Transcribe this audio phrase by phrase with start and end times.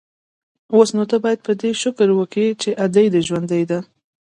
[0.73, 3.79] اوس نو ته بايد په دې شکر وکې چې ادې دې ژوندۍ ده.